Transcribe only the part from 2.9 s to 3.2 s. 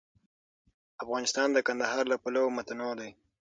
دی.